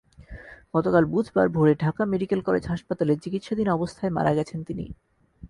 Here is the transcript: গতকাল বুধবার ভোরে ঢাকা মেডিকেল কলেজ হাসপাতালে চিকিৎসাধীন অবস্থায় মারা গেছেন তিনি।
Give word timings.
গতকাল 0.73 1.03
বুধবার 1.05 1.47
ভোরে 1.49 1.73
ঢাকা 1.75 2.03
মেডিকেল 2.05 2.39
কলেজ 2.41 2.63
হাসপাতালে 2.67 3.13
চিকিৎসাধীন 3.15 3.67
অবস্থায় 3.69 4.11
মারা 4.11 4.31
গেছেন 4.33 4.59
তিনি। 4.63 4.85